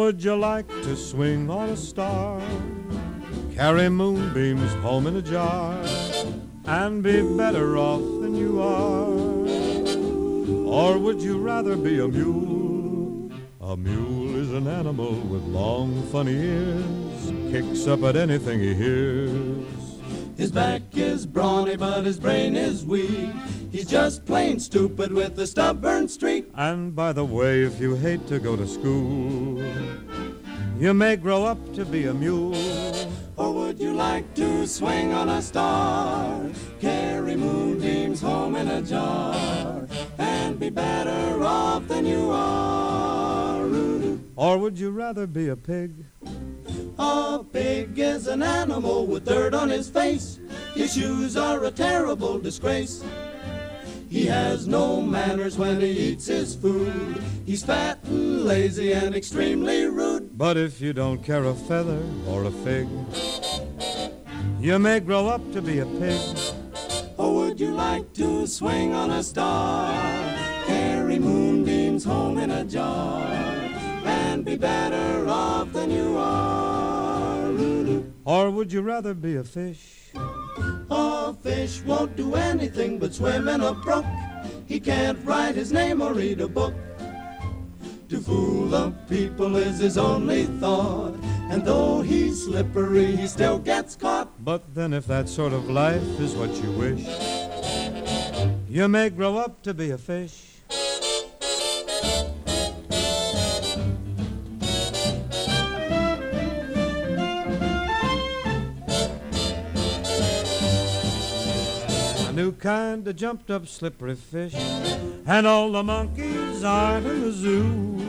Would 0.06 0.22
you 0.22 0.36
like 0.36 0.68
to 0.68 0.94
swing 0.94 1.50
on 1.50 1.70
a 1.70 1.76
star? 1.76 2.40
Carry 3.56 3.88
moonbeams 3.88 4.72
home 4.74 5.08
in 5.08 5.16
a 5.16 5.20
jar 5.20 5.74
and 6.64 7.02
be 7.02 7.22
better 7.36 7.76
off 7.76 8.02
than 8.20 8.36
you 8.36 8.62
are? 8.62 9.10
Or 10.64 10.96
would 10.96 11.20
you 11.20 11.38
rather 11.38 11.76
be 11.76 11.98
a 11.98 12.06
mule? 12.06 13.32
A 13.60 13.76
mule 13.76 14.36
is 14.36 14.52
an 14.52 14.68
animal 14.68 15.12
with 15.12 15.42
long, 15.42 16.00
funny 16.12 16.36
ears, 16.36 17.32
kicks 17.50 17.88
up 17.88 18.04
at 18.04 18.14
anything 18.14 18.60
he 18.60 18.74
hears. 18.74 19.66
His 20.36 20.52
back 20.52 20.82
is 20.92 21.26
brawny, 21.26 21.74
but 21.76 22.04
his 22.04 22.20
brain 22.20 22.54
is 22.54 22.86
weak. 22.86 23.34
He's 23.70 23.86
just 23.86 24.24
plain 24.24 24.58
stupid 24.60 25.12
with 25.12 25.38
a 25.38 25.46
stubborn 25.46 26.08
streak. 26.08 26.48
And 26.54 26.94
by 26.94 27.12
the 27.12 27.24
way, 27.24 27.62
if 27.62 27.80
you 27.80 27.94
hate 27.96 28.26
to 28.28 28.38
go 28.38 28.56
to 28.56 28.66
school, 28.66 29.62
you 30.78 30.94
may 30.94 31.16
grow 31.16 31.44
up 31.44 31.58
to 31.74 31.84
be 31.84 32.06
a 32.06 32.14
mule. 32.14 32.54
Or 33.36 33.52
would 33.52 33.78
you 33.78 33.92
like 33.92 34.34
to 34.34 34.66
swing 34.66 35.12
on 35.12 35.28
a 35.28 35.42
star? 35.42 36.40
Carry 36.80 37.36
moonbeams 37.36 38.20
home 38.20 38.56
in 38.56 38.68
a 38.68 38.82
jar 38.82 39.86
and 40.18 40.58
be 40.58 40.70
better 40.70 41.42
off 41.42 41.86
than 41.88 42.06
you 42.06 42.30
are. 42.30 43.66
Or 44.36 44.58
would 44.58 44.78
you 44.78 44.90
rather 44.90 45.26
be 45.26 45.48
a 45.48 45.56
pig? 45.56 46.04
A 46.98 47.44
pig 47.52 47.98
is 47.98 48.26
an 48.26 48.42
animal 48.42 49.06
with 49.06 49.26
dirt 49.26 49.52
on 49.52 49.68
his 49.68 49.88
face. 49.90 50.38
His 50.74 50.94
shoes 50.94 51.36
are 51.36 51.64
a 51.64 51.70
terrible 51.70 52.38
disgrace. 52.38 53.04
He 54.08 54.26
has 54.26 54.68
no 54.68 55.00
manners 55.00 55.58
when 55.58 55.80
he 55.80 55.90
eats 55.90 56.26
his 56.26 56.54
food. 56.54 57.22
He's 57.44 57.64
fat 57.64 57.98
and 58.04 58.44
lazy 58.44 58.92
and 58.92 59.14
extremely 59.14 59.86
rude. 59.86 60.36
But 60.38 60.56
if 60.56 60.80
you 60.80 60.92
don't 60.92 61.22
care 61.22 61.44
a 61.44 61.54
feather 61.54 62.02
or 62.28 62.44
a 62.44 62.50
fig, 62.50 62.88
you 64.60 64.78
may 64.78 65.00
grow 65.00 65.26
up 65.26 65.52
to 65.52 65.60
be 65.60 65.80
a 65.80 65.86
pig. 65.86 66.20
Or 67.16 67.34
would 67.34 67.58
you 67.58 67.74
like 67.74 68.12
to 68.14 68.46
swing 68.46 68.94
on 68.94 69.10
a 69.10 69.22
star? 69.22 69.92
Carry 70.66 71.18
moonbeams 71.18 72.04
home 72.04 72.38
in 72.38 72.50
a 72.50 72.64
jar 72.64 73.22
and 74.04 74.44
be 74.44 74.56
better 74.56 75.28
off 75.28 75.72
than 75.72 75.90
you 75.90 76.16
are. 76.16 77.52
Or 78.24 78.50
would 78.50 78.72
you 78.72 78.82
rather 78.82 79.14
be 79.14 79.36
a 79.36 79.44
fish? 79.44 80.05
A 80.90 81.34
fish 81.42 81.80
won't 81.82 82.16
do 82.16 82.34
anything 82.34 82.98
but 82.98 83.14
swim 83.14 83.48
in 83.48 83.60
a 83.60 83.72
brook. 83.72 84.04
He 84.66 84.80
can't 84.80 85.18
write 85.24 85.54
his 85.54 85.72
name 85.72 86.00
or 86.02 86.12
read 86.14 86.40
a 86.40 86.48
book. 86.48 86.74
To 88.08 88.20
fool 88.20 88.68
the 88.68 88.92
people 89.08 89.56
is 89.56 89.80
his 89.80 89.98
only 89.98 90.44
thought. 90.44 91.14
And 91.50 91.64
though 91.64 92.02
he's 92.02 92.44
slippery, 92.44 93.16
he 93.16 93.26
still 93.26 93.58
gets 93.58 93.96
caught. 93.96 94.28
But 94.44 94.74
then, 94.74 94.92
if 94.92 95.06
that 95.06 95.28
sort 95.28 95.52
of 95.52 95.68
life 95.68 96.20
is 96.20 96.34
what 96.34 96.50
you 96.62 96.70
wish, 96.72 97.06
you 98.68 98.88
may 98.88 99.10
grow 99.10 99.36
up 99.38 99.62
to 99.62 99.74
be 99.74 99.90
a 99.90 99.98
fish. 99.98 100.45
Kinda 112.60 113.12
jumped 113.12 113.50
up 113.50 113.66
slippery 113.66 114.14
fish, 114.14 114.54
and 115.26 115.46
all 115.46 115.70
the 115.72 115.82
monkeys 115.82 116.64
are 116.64 116.98
in 116.98 117.22
the 117.22 117.32
zoo. 117.32 118.00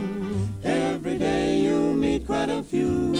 Every 0.63 1.17
day 1.17 1.59
you 1.59 1.93
meet 1.93 2.25
quite 2.25 2.49
a 2.49 2.63
few. 2.63 3.15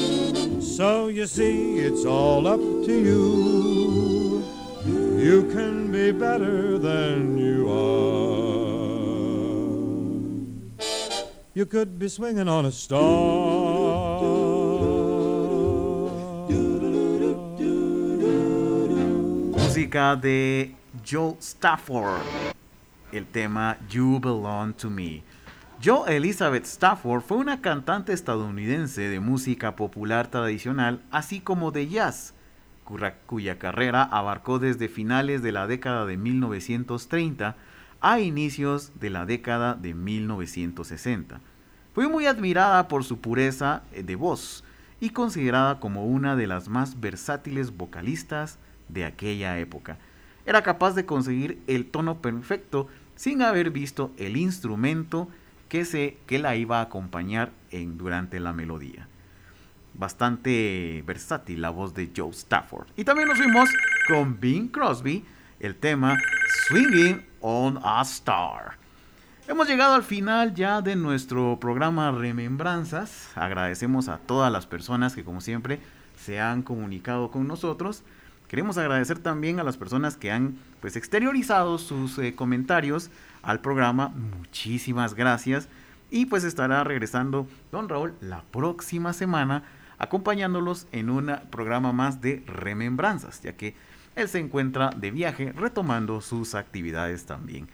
So 0.61 1.07
you 1.07 1.25
see, 1.27 1.79
it's 1.79 2.05
all 2.05 2.47
up 2.47 2.59
to 2.59 2.91
you. 2.91 4.43
You 5.17 5.43
can 5.51 5.91
be 5.91 6.11
better 6.11 6.77
than 6.77 7.37
you 7.37 7.67
are. 7.69 8.87
You 11.53 11.65
could 11.65 11.97
be 11.97 12.07
swinging 12.07 12.47
on 12.47 12.65
a 12.65 12.71
star. 12.71 14.57
Música 19.53 20.15
de 20.15 20.76
Joe 21.09 21.37
Stafford. 21.39 22.21
El 23.13 23.25
tema 23.27 23.77
You 23.89 24.19
Belong 24.19 24.73
to 24.73 24.89
Me. 24.89 25.23
Joe 25.81 26.13
Elizabeth 26.13 26.65
Stafford 26.65 27.21
fue 27.21 27.37
una 27.37 27.61
cantante 27.61 28.11
estadounidense 28.11 29.07
de 29.07 29.21
música 29.21 29.77
popular 29.77 30.27
tradicional, 30.27 31.01
así 31.09 31.39
como 31.39 31.71
de 31.71 31.87
jazz, 31.87 32.33
cuya 33.25 33.57
carrera 33.57 34.03
abarcó 34.03 34.59
desde 34.59 34.89
finales 34.89 35.41
de 35.41 35.53
la 35.53 35.65
década 35.65 36.05
de 36.05 36.17
1930 36.17 37.55
a 38.01 38.19
inicios 38.19 38.91
de 38.99 39.09
la 39.09 39.25
década 39.25 39.75
de 39.75 39.93
1960. 39.93 41.39
Fue 41.95 42.09
muy 42.09 42.25
admirada 42.25 42.89
por 42.89 43.05
su 43.05 43.21
pureza 43.21 43.83
de 43.95 44.15
voz 44.17 44.65
y 44.99 45.11
considerada 45.11 45.79
como 45.79 46.05
una 46.05 46.35
de 46.35 46.47
las 46.47 46.67
más 46.67 46.99
versátiles 46.99 47.77
vocalistas 47.77 48.59
de 48.89 49.05
aquella 49.05 49.57
época. 49.57 49.97
Era 50.47 50.63
capaz 50.63 50.95
de 50.95 51.05
conseguir 51.05 51.61
el 51.67 51.85
tono 51.85 52.21
perfecto 52.21 52.87
sin 53.15 53.41
haber 53.41 53.69
visto 53.69 54.11
el 54.17 54.37
instrumento 54.37 55.27
que, 55.67 56.17
que 56.25 56.39
la 56.39 56.55
iba 56.55 56.79
a 56.79 56.83
acompañar 56.83 57.51
en, 57.69 57.97
durante 57.97 58.39
la 58.39 58.53
melodía. 58.53 59.09
Bastante 59.93 61.03
versátil 61.05 61.61
la 61.61 61.69
voz 61.69 61.93
de 61.93 62.11
Joe 62.15 62.31
Stafford. 62.31 62.87
Y 62.95 63.03
también 63.03 63.27
nos 63.27 63.37
fuimos 63.37 63.69
con 64.07 64.39
Bing 64.39 64.69
Crosby, 64.69 65.25
el 65.59 65.75
tema 65.75 66.17
Swinging 66.67 67.25
on 67.41 67.77
a 67.83 68.01
Star. 68.03 68.77
Hemos 69.49 69.67
llegado 69.67 69.95
al 69.95 70.03
final 70.03 70.53
ya 70.53 70.81
de 70.81 70.95
nuestro 70.95 71.59
programa 71.59 72.11
Remembranzas. 72.11 73.31
Agradecemos 73.35 74.07
a 74.07 74.17
todas 74.17 74.49
las 74.49 74.65
personas 74.65 75.13
que 75.13 75.25
como 75.25 75.41
siempre 75.41 75.81
se 76.15 76.39
han 76.39 76.61
comunicado 76.61 77.31
con 77.31 77.47
nosotros. 77.49 78.03
Queremos 78.47 78.77
agradecer 78.77 79.19
también 79.19 79.59
a 79.59 79.63
las 79.63 79.77
personas 79.77 80.15
que 80.15 80.31
han 80.31 80.57
pues 80.79 80.95
exteriorizado 80.95 81.77
sus 81.77 82.17
eh, 82.17 82.33
comentarios 82.33 83.09
al 83.41 83.59
programa. 83.59 84.09
Muchísimas 84.09 85.15
gracias. 85.15 85.67
Y 86.09 86.27
pues 86.27 86.45
estará 86.45 86.83
regresando 86.85 87.47
don 87.71 87.89
Raúl 87.89 88.13
la 88.21 88.43
próxima 88.51 89.11
semana 89.11 89.63
acompañándolos 89.99 90.87
en 90.91 91.09
un 91.09 91.35
programa 91.49 91.91
más 91.91 92.21
de 92.21 92.43
remembranzas, 92.45 93.41
ya 93.41 93.53
que 93.53 93.75
él 94.15 94.29
se 94.29 94.39
encuentra 94.39 94.91
de 94.91 95.11
viaje 95.11 95.51
retomando 95.51 96.21
sus 96.21 96.55
actividades 96.55 97.25
también. 97.25 97.67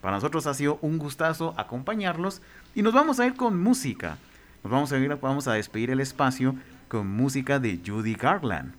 Para 0.00 0.14
nosotros 0.16 0.46
ha 0.46 0.54
sido 0.54 0.78
un 0.80 0.98
gustazo 0.98 1.54
acompañarlos 1.56 2.40
y 2.74 2.82
nos 2.82 2.94
vamos 2.94 3.20
a 3.20 3.26
ir 3.26 3.34
con 3.34 3.60
música. 3.60 4.16
Nos 4.62 4.72
vamos 4.72 4.92
a 4.92 4.98
ir, 4.98 5.14
vamos 5.16 5.48
a 5.48 5.54
despedir 5.54 5.90
el 5.90 6.00
espacio 6.00 6.54
con 6.88 7.06
música 7.06 7.58
de 7.58 7.80
Judy 7.84 8.14
Garland. 8.14 8.72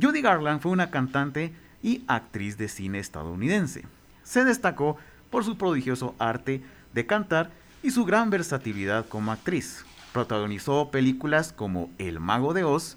Judy 0.00 0.22
Garland 0.22 0.60
fue 0.60 0.72
una 0.72 0.90
cantante 0.90 1.52
y 1.82 2.02
actriz 2.06 2.56
de 2.56 2.68
cine 2.68 2.98
estadounidense. 2.98 3.84
Se 4.22 4.44
destacó 4.44 4.96
por 5.30 5.44
su 5.44 5.58
prodigioso 5.58 6.14
arte 6.18 6.62
de 6.94 7.06
cantar 7.06 7.50
y 7.82 7.90
su 7.90 8.04
gran 8.04 8.30
versatilidad 8.30 9.06
como 9.08 9.32
actriz. 9.32 9.84
Protagonizó 10.12 10.90
películas 10.90 11.52
como 11.52 11.90
El 11.98 12.20
Mago 12.20 12.54
de 12.54 12.64
Oz 12.64 12.96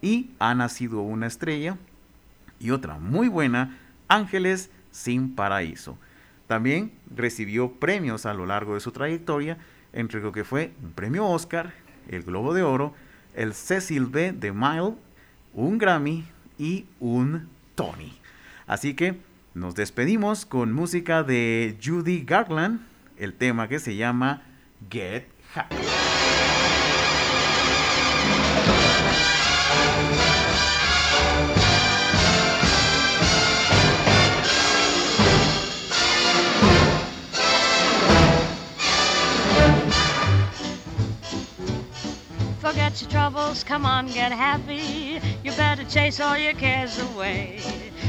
y 0.00 0.30
Ha 0.38 0.54
nacido 0.54 1.00
una 1.00 1.26
estrella 1.26 1.76
y 2.60 2.70
otra 2.70 2.98
muy 2.98 3.28
buena, 3.28 3.78
Ángeles 4.08 4.70
sin 4.90 5.34
paraíso. 5.34 5.96
También 6.46 6.92
recibió 7.14 7.72
premios 7.72 8.26
a 8.26 8.34
lo 8.34 8.46
largo 8.46 8.74
de 8.74 8.80
su 8.80 8.92
trayectoria, 8.92 9.56
entre 9.92 10.20
lo 10.20 10.32
que 10.32 10.44
fue 10.44 10.72
un 10.82 10.92
premio 10.92 11.26
Oscar, 11.26 11.72
el 12.08 12.22
Globo 12.22 12.54
de 12.54 12.62
Oro, 12.62 12.94
el 13.34 13.54
Cecil 13.54 14.06
B. 14.06 14.32
DeMille 14.32 14.96
un 15.54 15.78
Grammy 15.78 16.24
y 16.58 16.86
un 17.00 17.48
Tony. 17.74 18.12
Así 18.66 18.94
que 18.94 19.20
nos 19.54 19.74
despedimos 19.74 20.46
con 20.46 20.72
música 20.72 21.22
de 21.22 21.76
Judy 21.82 22.24
Garland, 22.24 22.80
el 23.16 23.34
tema 23.34 23.68
que 23.68 23.78
se 23.78 23.96
llama 23.96 24.42
Get 24.90 25.26
Happy. 25.54 25.91
Forget 42.92 43.02
your 43.02 43.10
troubles, 43.10 43.64
come 43.64 43.86
on, 43.86 44.06
get 44.08 44.32
happy. 44.32 45.18
You 45.42 45.52
better 45.52 45.82
chase 45.84 46.20
all 46.20 46.36
your 46.36 46.52
cares 46.52 46.98
away. 46.98 47.58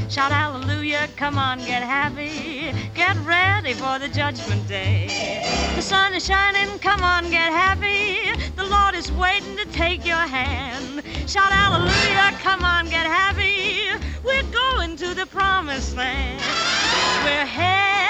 Shout 0.10 0.34
hallelujah, 0.34 1.08
come 1.16 1.38
on, 1.38 1.60
get 1.60 1.84
happy. 1.84 2.74
Get 2.94 3.16
ready 3.26 3.72
for 3.76 3.98
the 3.98 4.10
judgment 4.10 4.68
day. 4.68 5.42
The 5.78 5.82
sun 5.82 6.14
is 6.14 6.26
shining, 6.26 6.80
come 6.80 7.02
on, 7.02 7.30
get 7.30 7.54
happy. 7.54 8.38
The 8.58 8.66
Lord 8.66 8.94
is 8.94 9.10
waiting 9.14 9.56
to 9.56 9.66
take 9.68 10.06
your 10.06 10.18
hand. 10.18 11.02
Shout 11.30 11.54
hallelujah, 11.54 12.38
come 12.42 12.66
on, 12.66 12.90
get 12.90 13.06
happy. 13.06 13.88
We're 14.22 14.52
going 14.52 14.98
to 14.98 15.14
the 15.14 15.28
promised 15.28 15.96
land. 15.96 16.42
We're 17.24 17.46
heading 17.46 18.03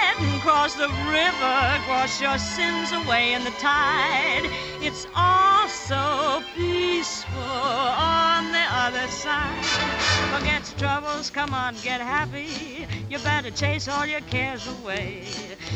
across 0.43 0.75
the 0.75 0.89
river, 1.07 1.57
wash 1.87 2.19
your 2.19 2.37
sins 2.37 2.91
away 2.91 3.31
in 3.31 3.45
the 3.45 3.51
tide. 3.51 4.43
It's 4.81 5.07
all 5.15 5.69
so 5.69 6.43
peaceful 6.53 7.39
on 7.39 8.51
the 8.51 8.65
other 8.71 9.07
side. 9.07 9.63
Forget 10.35 10.69
your 10.69 10.79
troubles, 10.79 11.29
come 11.29 11.53
on, 11.53 11.75
get 11.81 12.01
happy. 12.01 12.85
You 13.09 13.19
better 13.19 13.51
chase 13.51 13.87
all 13.87 14.05
your 14.05 14.19
cares 14.19 14.67
away. 14.67 15.23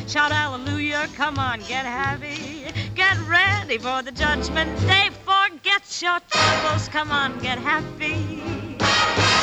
Shout 0.06 0.34
hallelujah, 0.34 1.08
come 1.16 1.40
on, 1.40 1.60
get 1.60 1.86
happy. 1.86 2.66
Get 2.94 3.18
ready 3.26 3.78
for 3.78 4.02
the 4.02 4.12
judgment 4.12 4.78
day. 4.82 5.12
Forget 5.24 6.02
your 6.02 6.20
troubles, 6.28 6.90
come 6.90 7.12
on, 7.12 7.40
get 7.40 7.58
happy. 7.58 8.44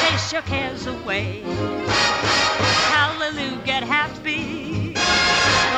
Chase 0.02 0.32
your 0.34 0.42
cares 0.42 0.86
away. 0.86 1.40
Hallelujah, 2.92 3.62
get 3.64 3.82
happy 3.82 4.73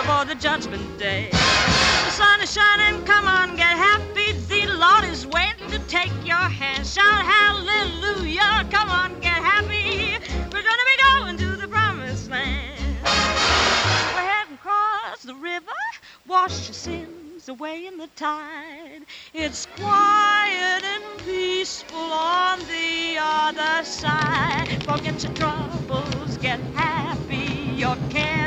before 0.07 0.25
the 0.25 0.37
judgment 0.37 0.99
day. 1.01 1.29
The 1.33 2.11
sun 2.11 2.41
is 2.41 2.53
shining, 2.53 3.05
come 3.05 3.27
on, 3.27 3.57
get 3.57 3.77
happy. 3.77 4.31
The 4.47 4.67
Lord 4.67 5.03
is 5.03 5.27
waiting 5.27 5.69
to 5.71 5.81
take 5.89 6.13
your 6.25 6.37
hand. 6.37 6.87
Shout 6.87 7.25
hallelujah, 7.25 8.69
come 8.71 8.89
on, 8.89 9.19
get 9.19 9.43
happy. 9.43 10.15
We're 10.53 10.63
gonna 10.63 10.89
be 10.93 11.03
going 11.11 11.37
to 11.39 11.57
the 11.57 11.67
promised 11.67 12.31
land. 12.31 12.97
We're 14.15 14.29
heading 14.33 14.55
across 14.55 15.25
the 15.25 15.35
river, 15.35 15.81
wash 16.29 16.69
your 16.69 16.75
sins 16.75 17.49
away 17.49 17.87
in 17.87 17.99
the 17.99 18.09
tide. 18.15 19.03
It's 19.35 19.67
quiet 19.75 20.85
and 20.85 21.19
peaceful 21.25 21.99
on 21.99 22.61
the 22.61 23.19
other 23.21 23.85
side. 23.85 24.85
Forget 24.85 25.25
your 25.25 25.33
troubles, 25.33 26.37
get 26.37 26.61
happy, 26.77 26.96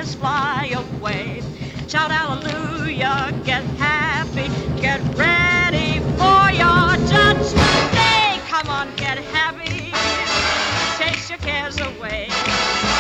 cares 0.10 0.16
fly 0.16 0.74
away. 0.76 1.42
Shout 1.88 2.12
hallelujah, 2.12 3.34
get 3.44 3.64
happy, 3.78 4.50
get 4.82 5.02
ready 5.16 6.00
for 6.18 6.52
your 6.52 6.96
judgment 7.08 7.92
day. 7.94 8.40
Come 8.48 8.70
on, 8.70 8.96
get 8.96 9.18
happy, 9.18 9.92
chase 10.98 11.30
your 11.30 11.40
cares 11.40 11.80
away. 11.80 12.28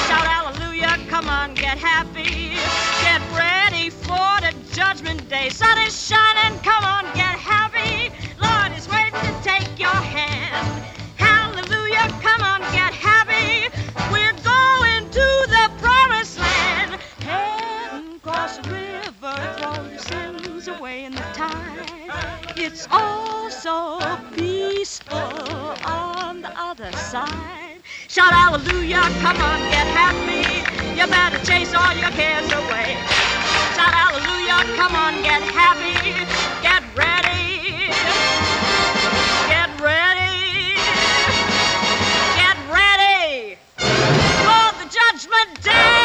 Shout 0.07 0.25
hallelujah, 0.25 0.97
come 1.07 1.29
on, 1.29 1.53
get 1.53 1.77
happy, 1.77 2.55
get 3.01 3.21
ready 3.37 3.89
for 3.89 4.41
the 4.41 4.53
judgment 4.73 5.27
day. 5.29 5.49
Sun 5.49 5.77
is 5.79 5.95
shining, 6.07 6.57
come 6.59 6.83
on, 6.83 7.05
get 7.15 7.28
It's 22.71 22.87
all 22.91 23.49
so 23.49 23.99
peaceful 24.35 25.17
on 25.17 26.43
the 26.43 26.51
other 26.55 26.91
side. 26.91 27.81
Shout 28.07 28.31
hallelujah, 28.31 29.01
come 29.25 29.41
on, 29.41 29.59
get 29.71 29.87
happy. 29.97 30.45
You 30.95 31.07
better 31.07 31.43
chase 31.43 31.73
all 31.73 31.95
your 31.95 32.11
cares 32.11 32.45
away. 32.45 32.93
Shout 33.73 33.91
hallelujah, 33.91 34.77
come 34.77 34.93
on, 34.95 35.15
get 35.23 35.41
happy. 35.41 36.13
Get 36.61 36.83
ready. 36.95 37.89
Get 39.49 39.69
ready. 39.81 40.75
Get 42.37 42.57
ready 42.69 43.57
for 44.45 44.65
the 44.77 44.87
judgment 44.93 45.63
day. 45.63 45.98